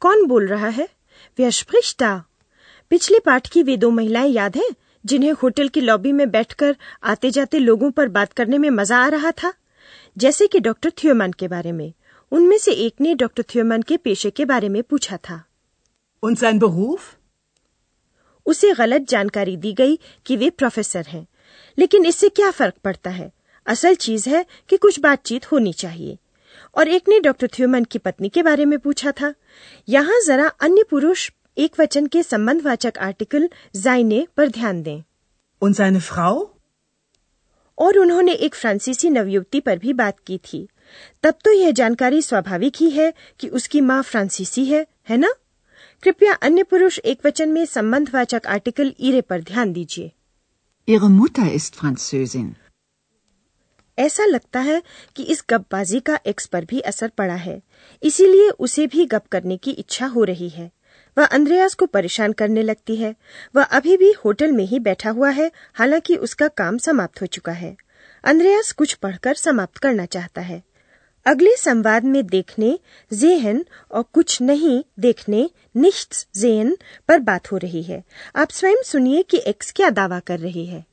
[0.00, 0.88] कौन बोल रहा है?
[1.38, 2.24] व्यस्पृष्टा।
[2.90, 4.70] पिछले पाठ की वे दो महिलाएँ याद हैं
[5.06, 9.08] जिन्हें होटल की लॉबी में बैठकर आते जाते लोगों पर बात करने में मज़ा आ
[9.08, 9.52] रहा था?
[10.18, 11.92] जैसे कि डॉक्टर थ्योमन के बारे में।
[12.30, 15.44] उनमें से एक ने डॉक्टर थ्योमन के पेशे के बारे में पूछा था।
[18.46, 21.26] उसे गलत जानकारी दी गई कि वे प्रोफेसर हैं।
[21.78, 23.32] लेकिन इससे क्या फ़र्क पड़ता है?
[23.66, 26.18] असल चीज़ है कि कुछ बातचीत होनी चाहिए।
[26.76, 29.34] और एक ने डॉक्टर थ्यूमन की पत्नी के बारे में पूछा था।
[29.88, 35.02] यहाँ जरा अन्य पुरुष एक वचन के संबंधवाचक आर्टिकल जाइने पर ध्यान दें।
[35.64, 36.46] Und seine Frau?
[37.78, 40.68] और उन्होंने एक फ्रांसीसी नवयुवती पर भी बात की थी।
[41.22, 45.34] तब तो यह जानकारी स्वाभाविक ही है कि उसकी माँ फ्रांसीसी है है ना?
[46.02, 50.12] कृपया अन्य पुरुष एक वचन में संबंधवाचक आर्टिकल ईरे पर ध्यान दीजिए।
[50.90, 52.48] Ihre Mutter ist Französin.
[53.98, 54.82] ऐसा लगता है
[55.16, 57.62] कि इस गपबाजी का एक्स पर भी असर पड़ा है।
[58.02, 60.70] इसीलिए उसे भी गप करने की इच्छा हो रही है।
[61.18, 63.16] वह अंद्रयास को परेशान करने लगती है।
[63.56, 67.52] वह अभी भी होटल में ही बैठा हुआ है, हालाँकि उसका काम समाप्त हो चुका
[67.52, 67.76] है।
[68.24, 70.62] अंद्रयास कुछ पढ़कर समाप्त करना चाहता है।
[71.26, 72.78] अगले संवाद में देखने,
[73.12, 78.04] जेहन और कुछ नहीं देखने, निश्च जेन पर बात हो रही है।
[78.36, 80.84] आप स्वयं सुनिए कि एक्स क्या दावा कर रही है।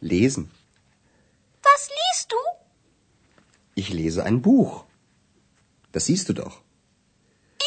[0.00, 0.50] lesen.
[1.62, 2.36] Was liest du?
[3.74, 4.84] Ich lese ein Buch.
[5.92, 6.60] Das siehst du doch.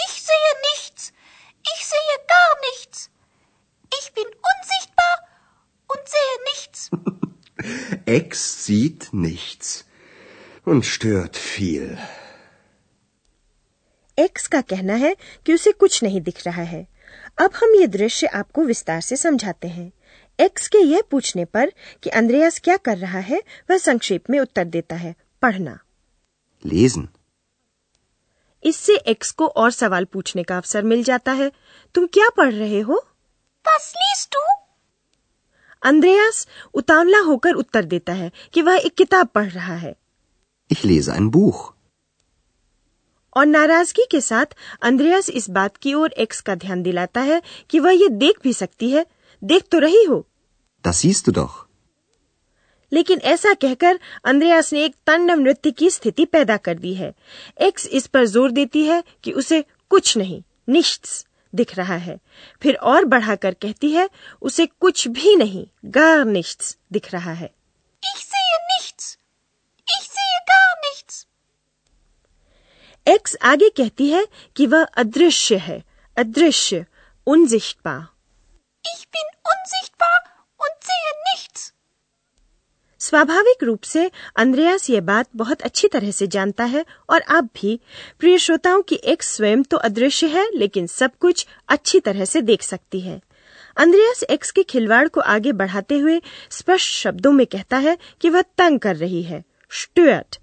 [0.05, 1.13] Ich sehe nichts.
[1.73, 3.09] Ich sehe gar nichts.
[3.99, 5.15] Ich bin unsichtbar
[5.87, 6.89] und sehe nichts.
[8.05, 9.85] Ex sieht nichts
[10.65, 11.97] und stört viel.
[14.19, 16.87] X का कहना है कि उसे कुछ नहीं दिख रहा है
[17.39, 19.91] अब हम ये दृश्य आपको विस्तार से समझाते हैं
[20.40, 24.64] एक्स के यह पूछने पर कि अंद्रयास क्या कर रहा है वह संक्षेप में उत्तर
[24.64, 25.78] देता है पढ़ना।
[26.66, 27.06] Lesen.
[28.64, 31.52] इससे एक्स को और सवाल पूछने का अवसर मिल जाता है।
[31.94, 33.06] तुम क्या पढ़ रहे हो?
[33.68, 34.34] Was
[35.82, 39.96] अंद्रयास उतावला होकर उत्तर देता है कि वह एक किताब पढ़ रहा है।
[40.72, 41.54] Ich lese ein Buch.
[43.36, 44.46] और नाराज़गी के साथ
[44.82, 48.52] अंद्रयास इस बात की ओर एक्स का ध्यान दिलाता है कि वह ये देख भी
[48.52, 49.06] सकती है।
[49.44, 50.26] देख तो रही हो
[50.84, 51.66] Das siehst du doch.
[52.92, 57.12] लेकिन ऐसा कहकर अंद्रयास ने एक तंड नृत्य की स्थिति पैदा कर दी है
[57.58, 61.08] एक्स इस पर ज़ोर देती है कि उसे कुछ नहीं निश्च
[61.52, 62.18] दिख रहा है
[62.62, 64.08] फिर और बढ़ाकर कहती है
[64.42, 67.50] उसे कुछ भी नहीं गार निश्च दिख रहा है
[68.02, 69.06] Ich sehe nichts.
[69.88, 71.24] Ich sehe gar nichts.
[73.06, 74.26] X आगे कहती है
[74.56, 75.82] कि वह अदृश्य है
[76.16, 76.84] अदृश्य
[77.26, 78.00] unsichtbar
[78.84, 80.14] Ich bin unsichtbar
[80.90, 81.70] sehe nichts.
[83.00, 87.78] स्वाभाविक रूप से अंद्रयास ये बात बहुत अच्छी तरह से जानता है और आप भी
[88.18, 92.62] प्रिय श्रोताओं की एक्स स्वयं तो अदृश्य है, लेकिन सब कुछ अच्छी तरह से देख
[92.62, 93.20] सकती है
[93.76, 98.42] अंद्रयास एक्स के खिलवाड़ को आगे बढ़ाते हुए स्पष्ट शब्दों में कहता है कि वह
[98.58, 100.38] तंग कर रही है स्टुअर्ट,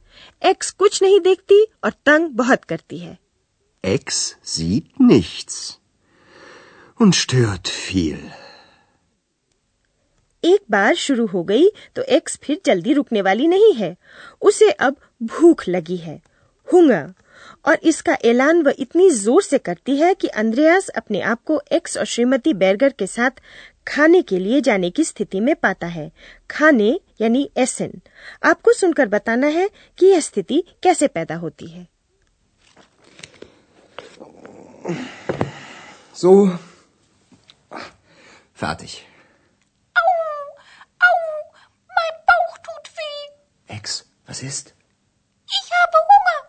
[0.45, 3.17] एक्स कुछ नहीं देखती और तंग बहुत करती है
[3.83, 5.57] Ex sieht nichts
[6.99, 8.46] und stört viel.
[10.43, 13.95] एक बार शुरू हो गई तो एक्स फिर जल्दी रुकने वाली नहीं है
[14.41, 16.21] उसे अब भूख लगी है
[16.73, 17.13] हुंगर
[17.65, 21.97] और इसका ऐलान वह इतनी ज़ोर से करती है कि अंद्रयास अपने आप को एक्स
[21.97, 23.41] और श्रीमती बैरगर के साथ
[23.87, 26.11] खाने के लिए जाने की स्थिति में पाता है
[26.49, 27.91] खाने, यानी एसन
[28.43, 31.87] आपको सुनकर बताना है कि यह स्थिति कैसे पैदा होती है
[36.15, 36.57] So.
[38.53, 39.16] Fertig.
[44.37, 44.75] Was ist?
[45.47, 46.39] Ich habe Hunger.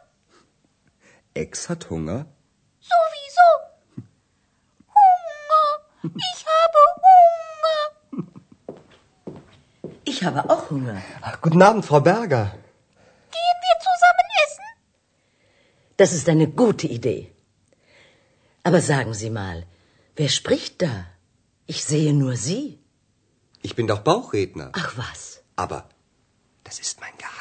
[1.34, 2.26] Ex hat Hunger?
[2.80, 3.48] Sowieso.
[4.98, 5.66] Hunger.
[6.28, 7.80] Ich habe Hunger.
[10.04, 11.02] Ich habe auch Hunger.
[11.22, 12.44] Ach, guten Abend, Frau Berger.
[13.36, 14.66] Gehen wir zusammen essen?
[15.96, 17.32] Das ist eine gute Idee.
[18.64, 19.66] Aber sagen Sie mal,
[20.16, 21.06] wer spricht da?
[21.66, 22.80] Ich sehe nur Sie.
[23.62, 24.72] Ich bin doch Bauchredner.
[24.74, 25.42] Ach was.
[25.56, 25.88] Aber
[26.64, 27.37] das ist mein Geheimnis.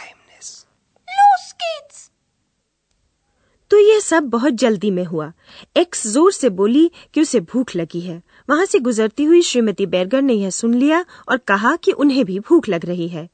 [3.70, 5.34] तो यह सब बहुत जल्दी में हुआ।
[5.78, 10.22] X ज़ोर से बोली कि उसे भूख लगी है। वहाँ से गुजरती हुई श्रीमती बैरगर
[10.22, 13.30] ने यह सुन लिया और कहा कि उन्हें भी भूख लग रही है।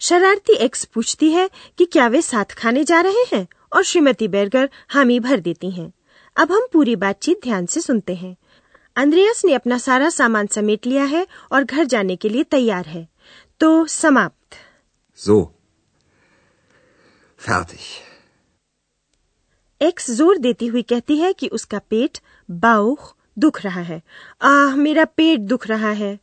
[0.00, 3.48] शरारती एक्स पूछती है कि क्या वे साथ खाने जा रहे हैं?
[3.72, 5.92] और श्रीमती बैरगर हामी भर देती हैं।
[6.36, 8.36] अब हम पूरी बातचीत ध्यान से सुनते हैं।
[8.96, 13.08] अंद्रयास ने अपना सारा सामान समेट लिया है और घर जाने के लिए तैयार है।
[13.60, 14.56] तो समाप्त।
[15.28, 15.46] So.
[17.40, 18.07] Fertig.
[19.80, 22.18] एक्स ज़ोर देती हुई कहती है कि उसका पेट
[22.50, 24.02] बाउख दुख रहा है।
[24.42, 26.18] आह मेरा पेट दुख रहा है.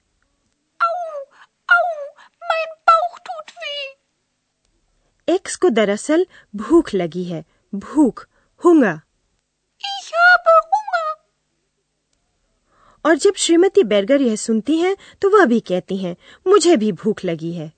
[5.28, 6.26] एक्स को दरअसल
[6.56, 7.44] भूख लगी है।
[7.76, 8.28] भूख
[8.66, 9.02] हुंगा।
[9.82, 10.12] Ich
[13.06, 16.16] और जब श्रीमती बैरगर यह सुनती हैं तो वह भी कहती हैं
[16.48, 17.72] मुझे भी भूख लगी है।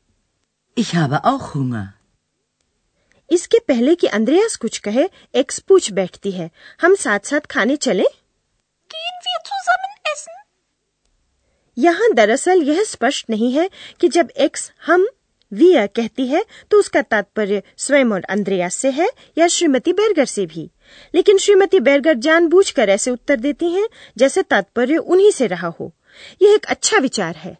[0.77, 1.85] Ich habe auch Hunger.
[3.31, 6.49] इसके पहले कि अंद्रयास कुछ कहे एक्स पूछ बैठती है।
[6.81, 8.05] हम साथ साथ खाने चलें?
[11.77, 13.69] यहाँ दरअसल यह स्पष्ट नहीं है
[13.99, 15.07] कि जब एक्स हम
[15.53, 20.45] विया कहती है तो उसका तात्पर्य स्वयं और अंद्रयास से है या श्रीमती बैरगर से
[20.45, 20.71] भी।
[21.15, 23.87] लेकिन श्रीमती बैरगर जानबूझकर ऐसे उत्तर देती हैं
[24.17, 25.93] जैसे तात्पर्य उन्हीं से रहा हो।
[26.41, 27.57] यह एक अच्छा विचार है।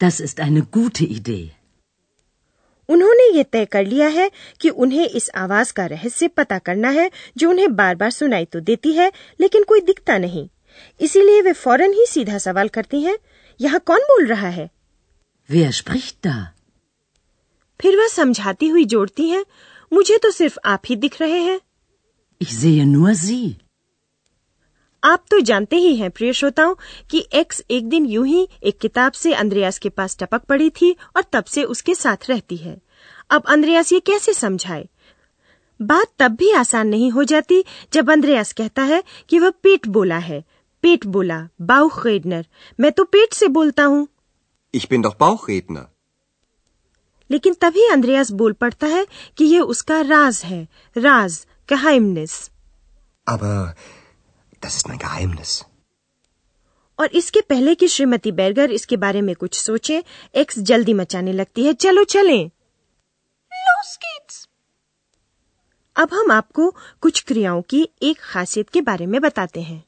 [0.00, 1.46] Das ist eine gute Idee.
[2.90, 7.10] उन्होंने ये तय कर लिया है कि उन्हें इस आवाज़ का रहस्य पता करना है
[7.38, 9.10] जो उन्हें बार बार सुनाई तो देती है
[9.40, 10.48] लेकिन कोई दिखता नहीं
[11.00, 13.16] इसीलिए वे फ़ौरन ही सीधा सवाल करती हैं
[13.60, 14.68] यहाँ कौन बोल रहा है
[15.48, 16.34] Wer spricht da?
[17.80, 19.44] फिर वह समझाती हुई जोड़ती हैं
[19.92, 21.60] मुझे तो सिर्फ़ आप ही दिख रहे हैं
[22.40, 23.56] Ich sehe nur Sie.
[25.04, 26.74] आप तो जानते ही हैं प्रिय श्रोताओं
[27.10, 30.96] कि एक्स एक दिन यूँ ही एक किताब से अंद्रयास के पास टपक पड़ी थी
[31.16, 32.80] और तब से उसके साथ रहती है।
[33.30, 34.88] अब अंद्रयास ये कैसे समझाए?
[35.82, 40.18] बात तब भी आसान नहीं हो जाती जब अंद्रयास कहता है कि वह पेट बोला
[40.18, 40.44] है।
[40.82, 42.46] पेट बोला बाउख रेडनर
[42.80, 44.08] मैं तो पेट से बोलता हूँ।
[44.76, 45.84] Ich bin doch Bauchredner.
[47.30, 49.06] लेकिन तभी अंद्रयास बोल पड़ता है
[49.36, 52.32] कि यह उसका राज है। राज geheimnis
[53.26, 53.66] Aber
[54.62, 55.64] das ist mein Geheimnis.
[56.98, 60.04] और इसके पहले कि श्रीमती बैरगर इसके बारे में कुछ सोचे
[60.34, 62.50] एक्स जल्दी मचाने लगती है चलो चलें.
[65.96, 69.84] अब हम आपको कुछ क्रियाओं की एक खासियत के बारे में बताते हैं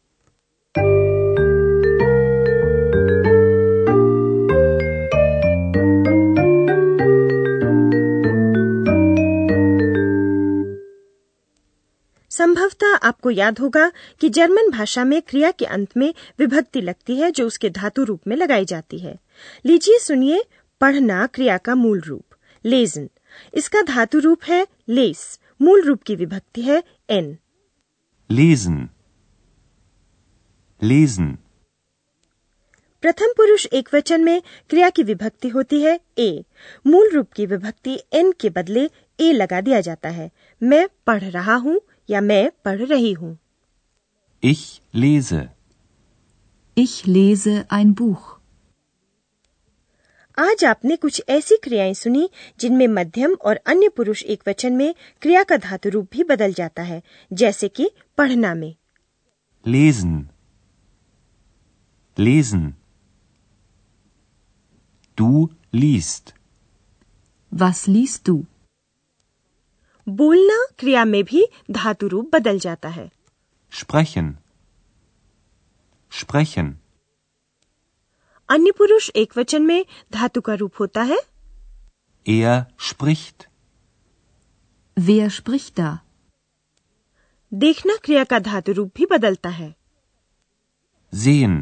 [13.22, 13.90] आपको याद होगा
[14.20, 18.26] कि जर्मन भाषा में क्रिया के अंत में विभक्ति लगती है जो उसके धातु रूप
[18.26, 19.19] में लगाई जाती है।
[19.66, 20.42] लीजिए सुनिए
[20.80, 22.34] पढ़ना क्रिया का मूल रूप
[22.64, 23.08] लेजन
[23.54, 25.22] इसका धातु रूप है लेस
[25.60, 27.36] मूल रूप की विभक्ति है एन।
[28.30, 28.82] Lesen.
[30.82, 31.30] Lesen.
[33.02, 36.44] प्रथम पुरुष एक वचन में क्रिया की विभक्ति होती है ए।
[36.86, 38.88] मूल रूप की विभक्ति एन के बदले
[39.20, 40.30] ए लगा दिया जाता है।
[40.60, 43.37] मैं पढ़ रहा हूँ या मैं पढ़ रही हूँ
[44.43, 44.62] Ich
[44.93, 45.40] lese.
[46.76, 48.22] Ich lese ein Buch.
[50.38, 52.28] आज आपने कुछ ऐसी क्रियाएँ सुनी
[52.61, 56.82] जिनमें मध्यम और अन्य पुरुष एक वचन में क्रिया का धातु रूप भी बदल जाता
[56.82, 58.75] है जैसे कि पढ़ना में
[59.64, 60.14] Lesen.
[62.16, 62.62] Lesen.
[65.18, 65.28] Du
[65.73, 66.32] liest.
[67.52, 68.37] Was liest du?
[70.06, 73.11] बोलना क्रिया में भी धातु रूप बदल जाता है
[73.73, 74.30] Sprechen.
[76.12, 76.71] Sprechen.
[78.49, 81.18] अन्य पुरुष एक वचन में धातु का रूप होता है
[82.26, 82.56] Er
[82.88, 83.47] spricht.
[84.97, 85.92] Wer spricht da?
[87.52, 89.75] देखना क्रिया का धातु रूप भी बदलता है
[91.12, 91.56] Sehen.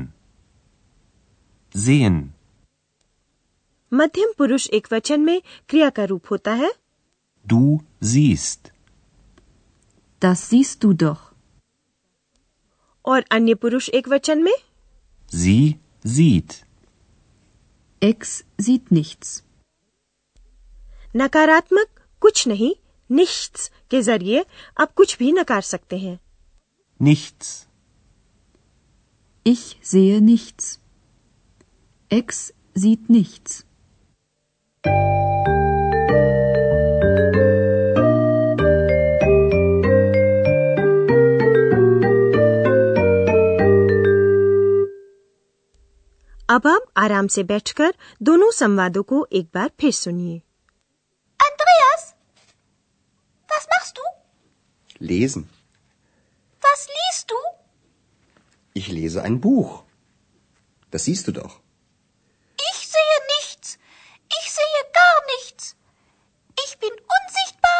[1.74, 2.18] Sehen.
[3.92, 6.72] मध्यम पुरुष एक वचन में क्रिया का रूप होता है
[7.44, 7.62] Du
[8.02, 8.72] siehst.
[10.22, 11.20] Das siehst du doch.
[13.04, 14.54] और अन्य पुरुष एक वचन में
[15.32, 16.52] Sie sieht.
[18.02, 19.42] Ex sieht nichts.
[21.16, 22.74] नकारात्मक कुछ नहीं
[23.10, 24.44] निश्च के ज़रिए
[24.80, 26.18] आप कुछ भी नकार सकते हैं
[27.00, 27.48] Nichts.
[29.46, 30.78] Ich sehe nichts.
[32.10, 33.64] Ex sieht nichts.
[46.49, 50.41] अब आप आराम से बैठकर दोनों संवादों को एक बार फिर सुनिए
[51.39, 52.03] Andreas?
[53.49, 54.03] Was machst du?
[55.11, 55.49] Lesen.
[58.77, 59.83] Ich lese ein Buch.
[60.91, 61.53] Das siehst du doch.
[62.71, 63.77] Ich sehe nichts.
[64.39, 65.75] Ich sehe gar nichts.
[66.65, 67.79] Ich bin unsichtbar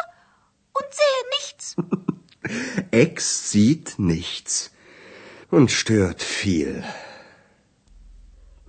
[0.80, 1.76] und sehe nichts.
[2.92, 4.72] Ex sieht nichts
[5.52, 6.84] und stört viel.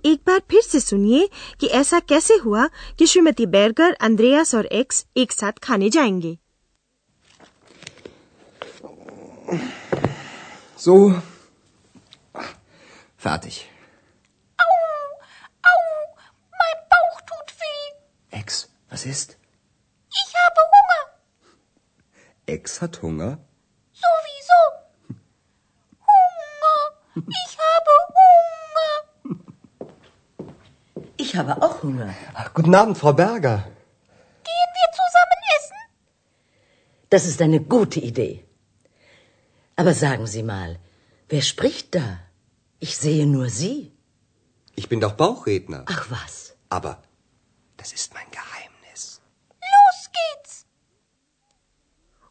[0.05, 2.67] एक बार फिर से सुनिए कि ऐसा कैसे हुआ
[2.99, 6.37] कि Shrimati बैरगर Andreas और एक्स एक साथ खाने जाएंगे
[10.77, 11.21] So.
[13.17, 13.55] Fertig.
[14.59, 14.73] Au,
[15.63, 15.79] au,
[16.51, 18.39] mein Bauch tut weh.
[18.39, 19.37] Ex, was ist?
[20.11, 21.01] Ich habe Hunger.
[22.45, 23.39] Ex hat Hunger?
[31.32, 32.14] Ich habe auch Hunger.
[32.52, 33.56] Guten Abend, Frau Berger.
[34.48, 35.78] Gehen wir zusammen essen?
[37.08, 38.44] Das ist eine gute Idee.
[39.74, 40.78] Aber sagen Sie mal,
[41.30, 42.18] wer spricht da?
[42.80, 43.92] Ich sehe nur Sie.
[44.74, 45.84] Ich bin doch Bauchredner.
[45.86, 46.54] Ach was.
[46.68, 47.02] Aber
[47.78, 48.51] das ist mein Geheimnis.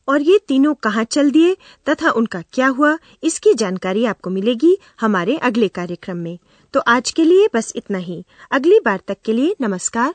[0.08, 1.56] और ये तीनों कहाँ चल दिए
[1.90, 6.38] तथा उनका क्या हुआ इसकी जानकारी आपको मिलेगी हमारे अगले कार्यक्रम में।
[6.74, 10.14] तो आज के लिए बस इतना ही। अगली बार तक के लिए नमस्कार.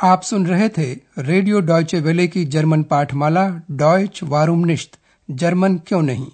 [0.00, 4.98] आप सुन रहे थे रेडियो डॉयचे वेले की जर्मन पाठमाला डॉयच वारूम निश्त
[5.30, 6.26] जर्मन क्यों नहीं?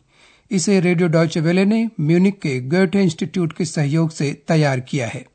[0.50, 5.26] इसे रेडियो डॉयचे वेले ने म्यूनिक के गोएटे इंस्टीट्यूट के सहयोग से तैयार किया है।